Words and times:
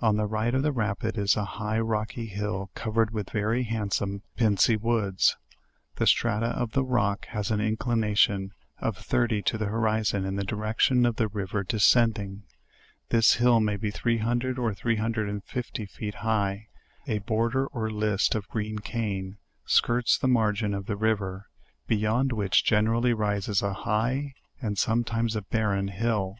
On 0.00 0.16
the 0.16 0.24
right 0.24 0.54
of 0.54 0.62
the 0.62 0.72
rapid 0.72 1.18
is 1.18 1.36
a 1.36 1.44
high 1.44 1.78
rocky 1.78 2.24
hill 2.24 2.70
covered 2.74 3.10
with 3.10 3.28
very 3.28 3.64
handsome 3.64 4.22
pincy 4.34 4.74
woods. 4.78 5.36
The 5.96 6.06
strata 6.06 6.46
of 6.46 6.72
the 6.72 6.82
rock 6.82 7.26
has 7.26 7.50
an 7.50 7.60
inclination 7.60 8.52
of 8.78 8.96
30 8.96 9.42
to 9.42 9.58
the 9.58 9.66
horizon 9.66 10.24
in 10.24 10.36
the 10.36 10.44
direction 10.44 11.04
of 11.04 11.16
the 11.16 11.28
river 11.28 11.62
desc 11.62 11.94
ending. 11.94 12.44
This 13.10 13.34
hill 13.34 13.60
may 13.60 13.76
be 13.76 13.90
three 13.90 14.16
hundred 14.16 14.58
or 14.58 14.72
three 14.72 14.96
hundred 14.96 15.28
and 15.28 15.44
fifty 15.44 15.84
feet 15.84 16.14
high; 16.24 16.68
a 17.06 17.18
border 17.18 17.66
or 17.66 17.90
list 17.90 18.34
of 18.34 18.48
green 18.48 18.78
cane 18.78 19.36
skirts 19.66 20.16
the 20.16 20.26
margin 20.26 20.72
of 20.72 20.86
the 20.86 20.96
river, 20.96 21.48
beyond 21.86 22.32
which 22.32 22.64
generally 22.64 23.12
rises 23.12 23.60
a 23.60 23.74
high, 23.74 24.32
and 24.62 24.78
sometimes 24.78 25.36
a 25.36 25.42
barren 25.42 25.88
hill. 25.88 26.38